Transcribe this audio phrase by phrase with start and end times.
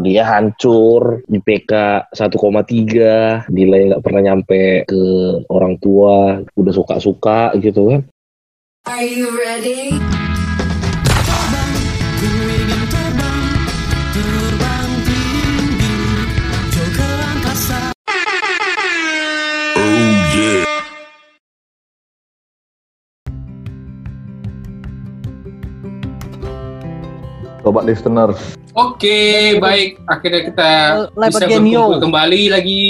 [0.00, 1.72] kuliah hancur, IPK
[2.16, 5.02] 1,3, nilai nggak pernah nyampe ke
[5.52, 8.00] orang tua, udah suka-suka gitu kan.
[8.88, 10.09] Are you ready?
[27.60, 29.98] Sobat listeners, Oke, baik.
[30.06, 30.70] Akhirnya kita
[31.18, 32.86] Live bisa berkumpul kembali lagi.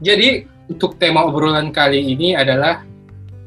[0.00, 2.82] Jadi, untuk tema obrolan kali ini adalah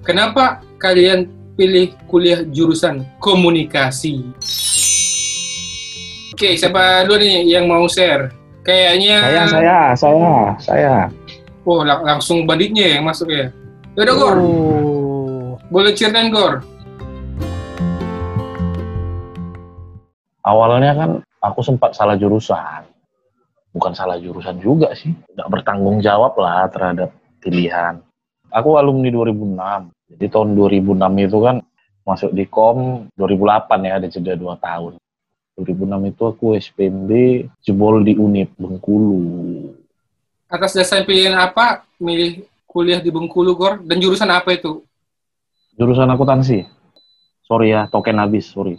[0.06, 1.28] kenapa kalian
[1.58, 4.22] pilih kuliah jurusan komunikasi?
[6.36, 8.30] Oke, siapa dulu nih yang mau share?
[8.62, 10.96] Kayaknya saya, saya, saya, saya.
[11.66, 13.50] Oh, lang- langsung banditnya yang masuk ya.
[13.98, 14.38] Yaudah, Gor.
[14.38, 15.50] Oh.
[15.74, 16.62] Boleh ceritain, Gor.
[20.46, 22.86] Awalnya kan aku sempat salah jurusan.
[23.74, 25.10] Bukan salah jurusan juga sih.
[25.34, 27.10] Nggak bertanggung jawab lah terhadap
[27.42, 27.98] pilihan.
[28.54, 29.90] Aku alumni 2006.
[30.16, 31.56] Jadi tahun 2006 itu kan
[32.06, 34.94] masuk di KOM 2008 ya, ada jeda 2 tahun.
[35.58, 37.12] 2006 itu aku SPMB
[37.66, 39.18] jebol di UNIP Bengkulu.
[40.46, 43.82] Atas dasar pilihan apa milih kuliah di Bengkulu, Gor?
[43.82, 44.86] Dan jurusan apa itu?
[45.76, 46.70] Jurusan akuntansi.
[47.50, 48.78] Sorry ya, token habis, sorry.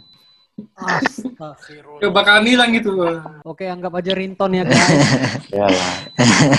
[0.77, 2.01] Astagfirullah.
[2.01, 2.93] Ya, bakal hilang gitu.
[3.41, 4.85] Oke, anggap aja ringtone ya guys.
[5.57, 5.93] Ya lah.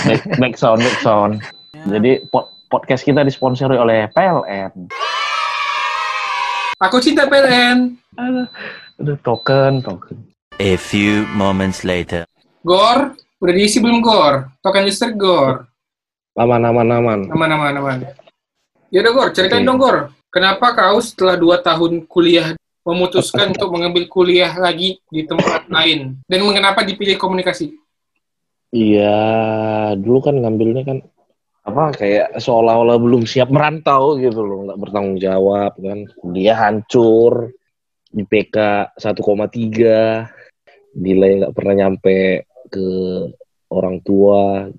[0.07, 1.33] Back, back sound, back sound.
[1.71, 1.99] Ya.
[1.99, 4.91] Jadi pod- podcast kita disponsori oleh PLN.
[6.79, 7.95] Aku cinta PLN.
[8.99, 10.15] Aduh, token, token.
[10.59, 12.27] A few moments later.
[12.63, 14.51] Gor, udah diisi belum Gor?
[14.59, 15.63] Token listrik Gor.
[16.35, 17.19] Aman, aman, aman.
[17.31, 17.99] Aman, aman, aman.
[18.91, 19.67] Yaudah Gor, ceritain Oke.
[19.71, 19.97] dong Gor.
[20.29, 26.19] Kenapa kau setelah 2 tahun kuliah memutuskan untuk mengambil kuliah lagi di tempat lain?
[26.25, 27.75] Dan mengapa dipilih komunikasi?
[28.69, 29.17] Iya,
[29.97, 31.01] dulu kan ngambilnya kan
[31.65, 36.05] apa kayak seolah-olah belum siap merantau gitu loh, nggak bertanggung jawab kan.
[36.21, 37.49] Kuliah hancur,
[38.13, 38.57] IPK
[38.97, 40.29] 1,3,
[40.97, 42.87] nilai nggak pernah nyampe ke
[43.73, 44.69] orang tua.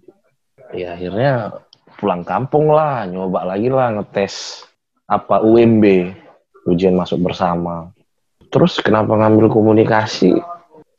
[0.71, 1.63] Ya akhirnya
[1.99, 4.67] pulang kampung lah, nyoba lagi lah ngetes
[5.11, 6.15] apa UMB,
[6.69, 7.93] ujian masuk bersama.
[8.51, 10.35] Terus kenapa ngambil komunikasi?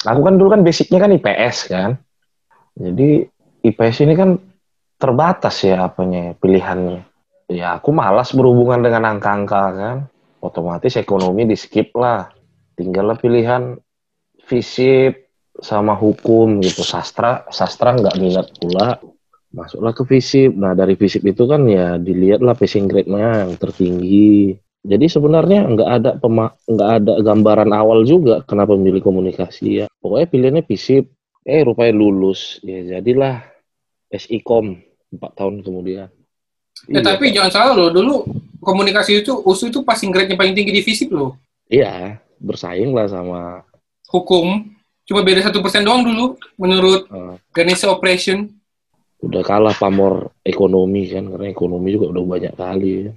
[0.08, 1.90] Aku kan dulu kan basicnya kan IPS kan.
[2.74, 3.28] Jadi
[3.62, 4.40] IPS ini kan
[4.98, 7.06] terbatas ya apanya pilihannya.
[7.52, 9.98] Ya aku malas berhubungan dengan angka-angka kan.
[10.42, 12.32] Otomatis ekonomi di skip lah.
[12.74, 13.78] Tinggallah pilihan
[14.48, 15.30] fisip
[15.60, 16.82] sama hukum gitu.
[16.82, 18.98] Sastra sastra nggak minat pula.
[19.52, 20.56] Masuklah ke fisip.
[20.56, 24.56] Nah dari fisip itu kan ya dilihatlah passing grade-nya yang tertinggi.
[24.82, 29.88] Jadi sebenarnya nggak ada pema- nggak ada gambaran awal juga kenapa memilih komunikasi ya.
[30.02, 31.06] Pokoknya pilihannya fisip.
[31.42, 32.58] Eh rupanya lulus.
[32.62, 33.46] Ya jadilah
[34.10, 34.78] SIKOM
[35.12, 36.10] empat tahun kemudian.
[36.90, 37.02] Ya, Iya.
[37.04, 38.26] tapi jangan salah loh, dulu
[38.58, 41.38] komunikasi itu, USU itu passing grade-nya paling tinggi di FISIP loh.
[41.70, 43.62] Iya, bersaing lah sama
[44.10, 44.66] Hukum,
[45.06, 48.50] cuma beda satu persen doang dulu, menurut eh, Ganesha Operation.
[49.22, 53.12] udah kalah pamor ekonomi kan karena ekonomi juga udah banyak kali ya.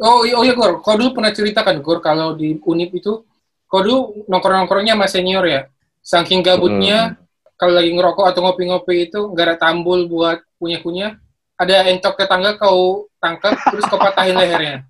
[0.00, 3.20] Oh, iya- oh iya Gor, kau dulu pernah ceritakan Gor kalau di Unip itu,
[3.68, 5.68] kau dulu nongkrong-nongkrongnya sama senior ya.
[6.00, 7.20] Saking gabutnya,
[7.60, 11.20] kalau lagi ngerokok atau ngopi-ngopi itu nggak ada tambul buat punya-punya,
[11.60, 14.80] ada entok tetangga kau tangkap terus kau patahin lehernya.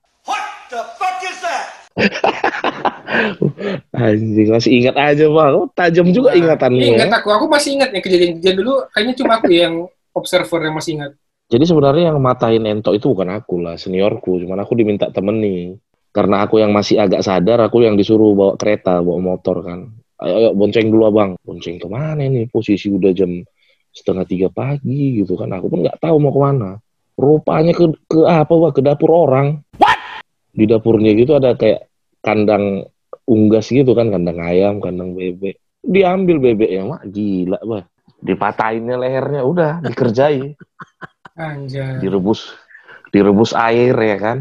[3.91, 6.81] Anjing masih ingat aja bang, oh, tajam juga ingatannya.
[6.81, 7.19] Iya, ingat ya.
[7.19, 8.75] aku, aku masih ingat ya kejadian-kejadian dulu.
[8.95, 9.75] Kayaknya cuma aku yang
[10.15, 11.13] observer yang masih ingat.
[11.51, 14.39] Jadi sebenarnya yang matahin entok itu bukan aku lah, seniorku.
[14.39, 15.75] Cuman aku diminta temeni.
[16.15, 19.91] Karena aku yang masih agak sadar, aku yang disuruh bawa kereta, bawa motor kan.
[20.23, 21.35] Ayo, ayo bonceng dulu abang.
[21.43, 22.47] Bonceng ke mana nih?
[22.47, 23.43] Posisi udah jam
[23.91, 25.51] setengah tiga pagi gitu kan.
[25.59, 26.71] Aku pun nggak tahu mau ke mana.
[27.19, 29.59] Rupanya ke, ke apa wah ke dapur orang.
[30.55, 31.91] Di dapurnya gitu ada kayak
[32.23, 32.87] kandang
[33.27, 35.59] unggas gitu kan, kandang ayam, kandang bebek.
[35.83, 37.85] Diambil bebeknya, mak gila bah.
[38.21, 40.53] Dipatahinnya lehernya, udah dikerjai
[41.41, 41.97] Anjay.
[41.99, 42.53] direbus
[43.09, 44.39] direbus air ya kan?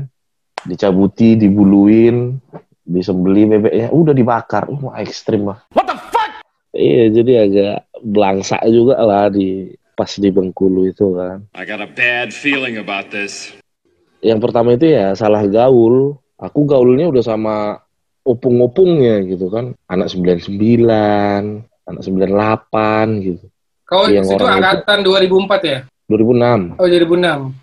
[0.60, 2.36] Dicabuti dibuluin
[2.84, 4.68] disembeli bebeknya udah dibakar.
[4.68, 5.64] Wah ekstrim lah.
[5.72, 6.44] What the fuck?
[6.70, 11.48] Iya jadi agak belangsa juga lah di pas di Bengkulu itu kan.
[11.56, 13.56] I got a bad feeling about this.
[14.20, 16.20] yang pertama itu ya salah gaul.
[16.36, 17.80] Aku gaulnya udah sama
[18.24, 19.76] opung-opungnya gitu kan.
[19.88, 20.52] Anak 99
[21.88, 23.46] anak 98 gitu.
[23.84, 25.80] Kau Yang itu orang itu- angkatan 2004 ya?
[26.10, 27.54] 2006 Oh, 2006.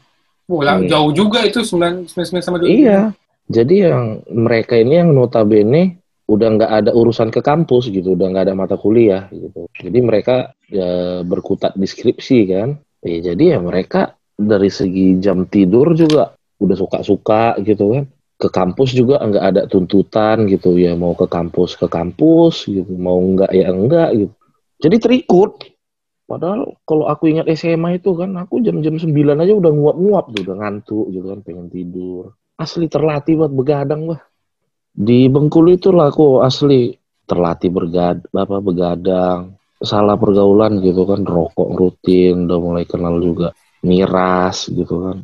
[0.46, 0.88] Wah, lah, Iya.
[0.94, 2.70] jauh juga itu 9 99 sama 2000.
[2.70, 3.00] Iya.
[3.46, 8.44] Jadi yang mereka ini yang notabene udah nggak ada urusan ke kampus gitu, udah nggak
[8.50, 9.70] ada mata kuliah gitu.
[9.75, 12.78] Jadi mereka ya, berkutat di skripsi kan.
[13.02, 18.04] Ya, jadi ya mereka dari segi jam tidur juga udah suka-suka gitu kan.
[18.37, 23.19] Ke kampus juga nggak ada tuntutan gitu ya mau ke kampus ke kampus gitu, mau
[23.19, 24.34] nggak ya enggak gitu.
[24.82, 25.52] Jadi terikut.
[26.26, 30.56] Padahal kalau aku ingat SMA itu kan aku jam-jam 9 aja udah nguap-nguap tuh, udah
[30.58, 32.34] ngantuk gitu kan, pengen tidur.
[32.58, 34.19] Asli terlatih buat begadang wah.
[34.90, 36.99] Di Bengkulu itu lah aku asli
[37.31, 39.55] terlatih bergad apa begadang.
[39.78, 43.55] Salah pergaulan gitu kan, rokok rutin, udah mulai kenal juga
[43.87, 45.22] miras gitu kan.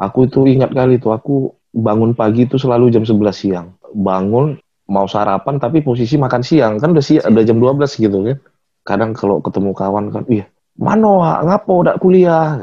[0.00, 3.76] Aku itu ingat kali tuh, aku bangun pagi itu selalu jam 11 siang.
[3.92, 4.56] Bangun
[4.92, 8.36] mau sarapan tapi posisi makan siang kan udah siang, udah jam 12 gitu kan.
[8.84, 10.44] Kadang kalau ketemu kawan kan, iya,
[10.76, 11.38] mano Wak?
[11.48, 12.60] ngapo udah kuliah?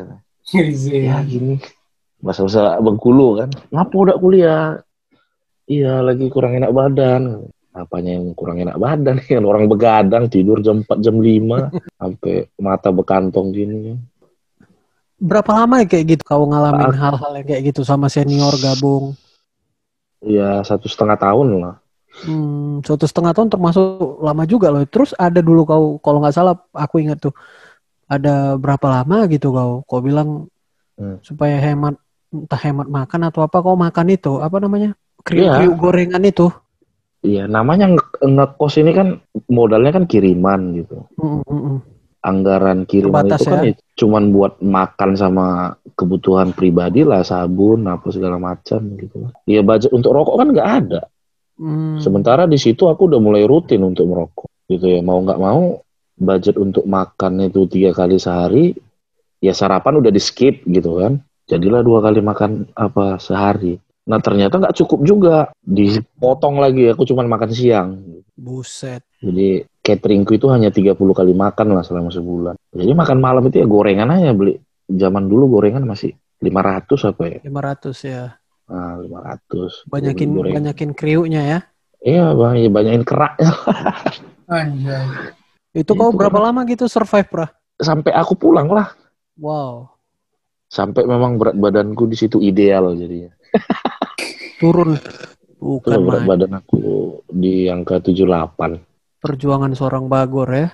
[0.51, 1.57] Ya gini,
[2.21, 4.63] bahasa-bahasa Bengkulu kan, ngapo udah kuliah?
[5.65, 7.45] Iya, lagi kurang enak badan.
[7.69, 9.21] Apanya yang kurang enak badan?
[9.29, 11.69] Kan orang begadang tidur jam 4 jam 5
[12.01, 13.93] sampai mata bekantong gini.
[15.21, 16.95] Berapa lama ya kayak gitu kau ngalamin Ah.
[16.95, 19.13] hal-hal yang kayak gitu sama senior gabung?
[20.19, 21.78] Ya satu setengah tahun lah.
[22.09, 24.83] Hmm, satu setengah tahun termasuk lama juga loh.
[24.83, 27.33] Terus ada dulu kau, kalau nggak salah, aku ingat tuh
[28.09, 29.85] ada berapa lama gitu kau.
[29.85, 30.49] Kau bilang
[30.99, 31.15] Hmm.
[31.23, 31.95] supaya hemat,
[32.27, 34.91] entah hemat makan atau apa, kau makan itu apa namanya?
[35.23, 36.51] Kriuk-kriuk gorengan itu.
[37.19, 39.19] Iya, namanya nge- ngekos ini kan
[39.51, 41.03] modalnya kan kiriman gitu.
[41.19, 41.79] Mm, mm, mm.
[42.19, 43.71] Anggaran kiriman Terbatas itu kan ya.
[43.71, 45.45] ya cuman buat makan sama
[45.95, 49.31] kebutuhan pribadi lah, sabun, apa segala macam gitu.
[49.47, 51.01] Iya, budget untuk rokok kan nggak ada.
[51.59, 51.99] Hmm.
[51.99, 55.03] Sementara di situ aku udah mulai rutin untuk merokok gitu ya.
[55.03, 55.83] Mau nggak mau
[56.15, 58.71] budget untuk makan itu tiga kali sehari,
[59.43, 61.19] ya sarapan udah di skip gitu kan.
[61.51, 63.75] Jadilah dua kali makan apa sehari.
[64.07, 66.87] Nah ternyata nggak cukup juga, dipotong lagi.
[66.95, 67.89] Aku cuma makan siang.
[68.39, 69.03] Buset.
[69.19, 72.55] Jadi cateringku itu hanya 30 kali makan lah selama sebulan.
[72.71, 74.55] Jadi makan malam itu ya gorengan aja beli.
[74.87, 77.39] Zaman dulu gorengan masih 500 apa ya?
[77.43, 78.38] 500 ya.
[78.69, 79.89] Nah, 500.
[79.89, 80.55] Banyakin Beli gorengan.
[80.61, 81.59] banyakin kriuknya ya.
[81.99, 83.49] Iya bang, ya banyakin keraknya.
[84.49, 85.05] Anjay.
[85.73, 86.45] Itu kau Itu berapa kan.
[86.49, 87.47] lama gitu survive, Bro?
[87.75, 88.93] Sampai aku pulang lah.
[89.35, 89.89] Wow.
[90.65, 93.33] Sampai memang berat badanku di situ ideal jadinya.
[94.61, 94.95] Turun.
[95.59, 96.29] Bukan berat main.
[96.29, 96.79] badan aku
[97.27, 98.79] di angka 78.
[99.19, 100.69] Perjuangan seorang Bagor ya.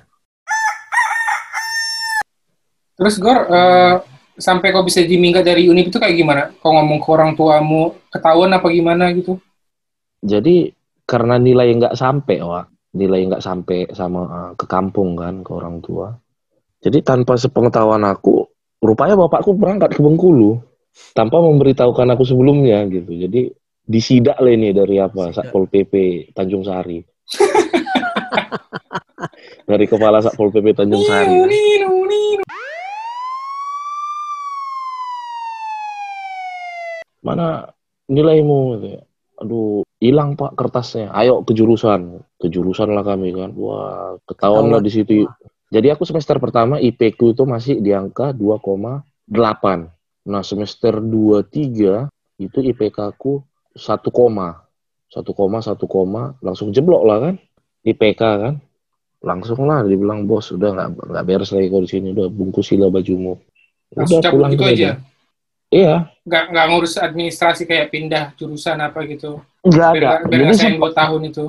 [2.95, 3.93] Terus Gor, eh,
[4.35, 6.51] sampai kau bisa diminggat dari Unip itu kayak gimana?
[6.59, 9.39] Kau ngomong ke orang tuamu, ketahuan apa gimana gitu?
[10.23, 10.71] Jadi
[11.07, 12.65] karena nilai nggak sampai, wah,
[12.95, 16.15] nilai nggak sampai sama eh, ke kampung kan ke orang tua.
[16.83, 18.45] Jadi tanpa sepengetahuan aku,
[18.83, 20.61] rupanya bapakku berangkat ke Bengkulu
[21.17, 23.09] tanpa memberitahukan aku sebelumnya gitu.
[23.09, 23.49] Jadi
[23.85, 25.33] disidak lah ini dari apa?
[25.33, 25.93] Satpol PP
[26.33, 27.01] Tanjung Sari.
[29.69, 31.35] dari kepala Satpol PP Tanjung Sari.
[31.41, 31.49] kan.
[37.25, 37.73] Mana
[38.05, 39.01] nilaimu gitu ya.
[39.41, 41.09] Aduh, hilang Pak kertasnya.
[41.11, 42.21] Ayo ke jurusan.
[42.37, 43.51] Ke jurusan lah kami kan.
[43.57, 45.25] Wah, ketahuan lah di situ.
[45.73, 49.89] Jadi aku semester pertama IP ku itu masih di angka 2,8.
[50.29, 52.07] Nah, semester 2 3
[52.37, 53.41] itu IPK ku
[53.73, 54.61] 1, 1,
[55.09, 57.35] 1, langsung jeblok lah kan.
[57.83, 58.55] IPK kan.
[59.25, 63.33] Langsung lah dibilang bos udah nggak nggak beres lagi kau di sini udah bungkusilah bajumu.
[63.97, 65.01] Udah pulang gitu ke aja?
[65.75, 69.43] Iya, Nggak, nggak ngurus administrasi kayak pindah jurusan apa gitu?
[69.59, 69.99] nggak ada.
[69.99, 71.45] Biar, biar Jadi sempat, tahun itu.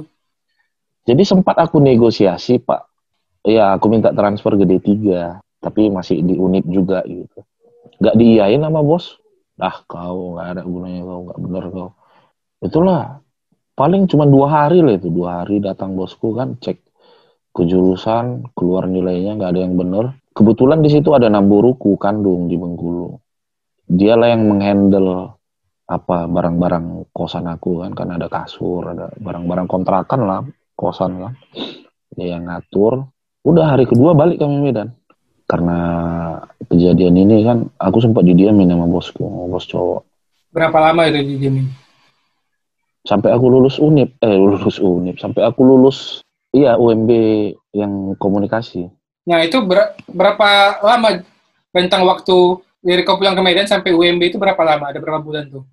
[1.07, 2.83] jadi sempat aku negosiasi Pak.
[3.47, 4.91] Ya aku minta transfer ke D3,
[5.63, 7.47] tapi masih di unit juga gitu.
[8.03, 9.15] Nggak diiyain sama bos.
[9.57, 11.89] Ah kau nggak ada gunanya kau nggak bener kau.
[12.59, 13.23] Itulah
[13.79, 16.83] paling cuma dua hari lah itu dua hari datang bosku kan cek
[17.55, 20.19] ke jurusan keluar nilainya nggak ada yang bener.
[20.35, 23.17] Kebetulan di situ ada namburuku kandung di Bengkulu.
[23.87, 25.39] Dialah yang menghandle
[25.87, 30.43] apa barang-barang kosan aku kan kan ada kasur ada barang-barang kontrakan lah
[30.75, 31.33] kosan kan
[32.15, 33.07] dia yang ngatur.
[33.47, 34.91] Udah hari kedua balik kami Medan.
[35.47, 35.79] Karena
[36.67, 40.03] kejadian ini kan aku sempat didiamin sama bosku sama bos cowok.
[40.51, 41.71] Berapa lama itu dijamin?
[43.07, 45.17] sampai aku lulus unip eh lulus unip.
[45.23, 47.11] Sampai aku lulus iya UMB
[47.73, 48.91] yang komunikasi.
[49.31, 51.23] Nah itu ber- berapa lama
[51.71, 54.95] rentang waktu dari kau pulang ke Medan sampai UMB itu berapa lama?
[54.95, 55.67] Ada berapa bulan tuh?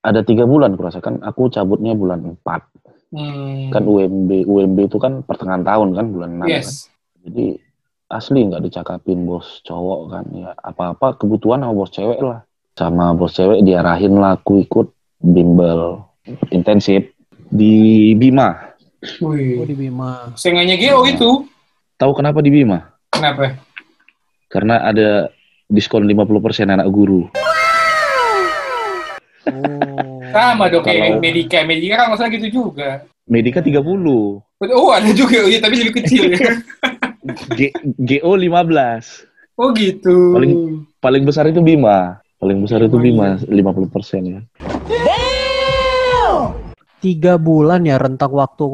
[0.00, 3.74] ada tiga bulan kurasakan aku cabutnya bulan 4 Hmm.
[3.74, 6.86] kan UMB UMB itu kan pertengahan tahun kan bulan 6 kan yes.
[7.26, 7.58] jadi
[8.06, 12.46] asli nggak dicakapin bos cowok kan ya apa-apa kebutuhan sama bos cewek lah
[12.78, 16.06] sama bos cewek diarahin lah aku ikut bimbel
[16.54, 17.10] intensif
[17.50, 18.78] di Bima.
[19.26, 19.66] Oh Wih.
[19.66, 20.30] di Bima.
[20.38, 21.50] Senganya Geo itu.
[21.98, 22.94] Tahu kenapa di Bima?
[23.10, 23.58] Kenapa?
[24.46, 25.34] Karena ada
[25.70, 27.30] diskon 50% anak guru.
[29.46, 30.20] Oh.
[30.30, 31.58] Sama dong kayak Kalau- Medika.
[31.64, 33.06] Medika kan masalah gitu juga.
[33.24, 36.38] Medika 30, Oh ada juga, oh, iya, tapi lebih kecil ya.
[37.58, 39.56] G- GO 15.
[39.56, 40.34] Oh gitu.
[40.34, 42.20] Paling- Paling besar itu Bima.
[42.36, 43.48] Paling besar itu Bima 50%
[44.26, 44.40] ya.
[47.00, 48.64] Tiga bulan ya rentang waktu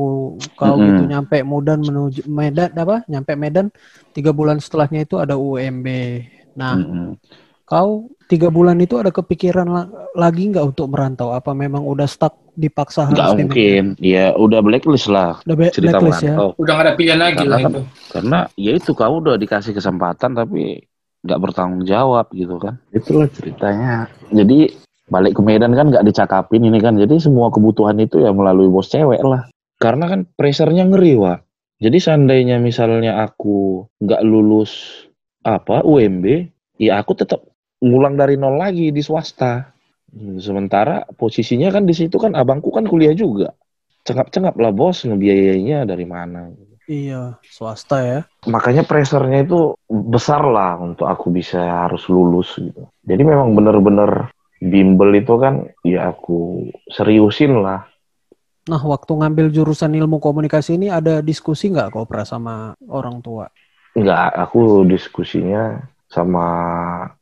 [0.59, 0.83] kau Mm-mm.
[0.83, 3.07] gitu nyampe Mudan menuju Medan apa?
[3.07, 3.71] Nyampe Medan
[4.11, 5.87] tiga bulan setelahnya itu ada UMB.
[6.57, 7.09] Nah, Mm-mm.
[7.63, 11.31] kau tiga bulan itu ada kepikiran la- lagi nggak untuk merantau?
[11.31, 13.85] Apa memang udah stuck dipaksa harus Nggak di- mungkin.
[14.01, 16.33] Ya udah blacklist lah Udah be- cerita blacklist ya.
[16.33, 16.49] merantau.
[16.57, 17.81] Udah gak ada pilihan lagi Karena lah itu.
[18.09, 20.81] Karena ya itu kau udah dikasih kesempatan tapi
[21.21, 22.81] nggak bertanggung jawab gitu kan.
[22.91, 24.09] Itulah ceritanya.
[24.33, 24.73] Jadi
[25.07, 26.97] balik ke Medan kan nggak dicakapin ini kan.
[26.97, 29.45] Jadi semua kebutuhan itu ya melalui bos cewek lah.
[29.77, 31.45] Karena kan pressernya ngeri Wak.
[31.77, 35.05] Jadi seandainya misalnya aku nggak lulus
[35.47, 36.51] apa UMB,
[36.83, 37.47] ya aku tetap
[37.79, 39.71] ngulang dari nol lagi di swasta.
[40.11, 43.55] Hmm, Sementara posisinya kan di situ kan abangku kan kuliah juga.
[44.03, 46.51] Cengap-cengap lah bos ngebiayainya dari mana.
[46.87, 48.21] Iya, swasta ya.
[48.47, 52.87] makanya pressernya itu besar lah untuk aku bisa harus lulus gitu.
[53.03, 54.31] Jadi memang bener-bener
[54.63, 57.91] bimbel itu kan ya aku seriusin lah.
[58.67, 62.55] Nah, waktu ngambil jurusan ilmu komunikasi ini ada diskusi nggak kau pernah sama
[62.91, 63.47] orang tua?
[63.97, 66.47] Enggak, aku diskusinya sama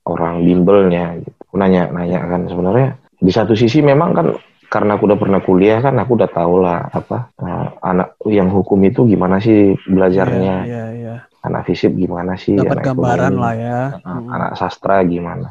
[0.05, 1.31] orang bimbelnya gitu.
[1.47, 4.27] Aku Nanya-nanya kan sebenarnya di satu sisi memang kan
[4.67, 8.83] karena aku udah pernah kuliah kan aku udah tahu lah apa eh, anak yang hukum
[8.83, 11.15] itu gimana sih belajarnya, Iya, iya.
[11.41, 13.39] anak fisip gimana sih, Dapat anak gambaran ekonomi.
[13.41, 13.79] lah ya.
[14.03, 14.27] Nah, Mm.
[14.35, 15.49] anak sastra gimana.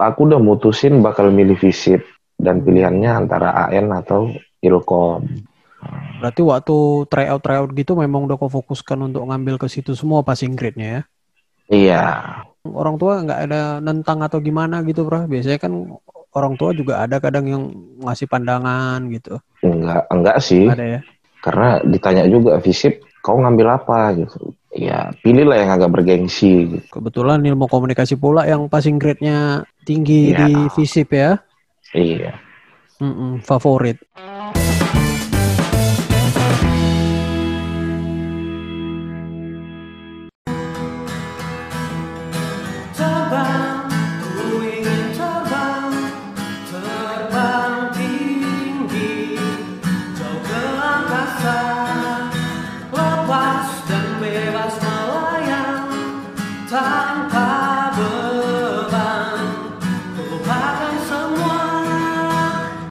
[0.00, 2.00] Aku udah mutusin bakal milih fisip
[2.38, 5.26] dan pilihannya antara AN atau Ilkom.
[6.18, 10.58] Berarti waktu tryout tryout gitu memang udah kau fokuskan untuk ngambil ke situ semua passing
[10.58, 11.02] grade-nya ya.
[11.68, 12.04] Iya,
[12.64, 15.28] Orang tua nggak ada nentang atau gimana gitu, Bro.
[15.28, 15.72] Biasanya kan
[16.32, 17.62] orang tua juga ada kadang yang
[18.02, 19.36] ngasih pandangan gitu.
[19.60, 21.00] enggak enggak sih, Ada ya.
[21.40, 24.52] karena ditanya juga fisip kau ngambil apa gitu.
[24.72, 26.76] Ya pilihlah yang agak bergengsi.
[26.76, 26.88] Gitu.
[26.92, 30.38] Kebetulan ilmu komunikasi pula yang passing grade-nya tinggi Iya.
[30.40, 31.30] di FISIP ya.
[31.94, 32.32] Iya.
[32.98, 34.02] Mm-mm, favorit.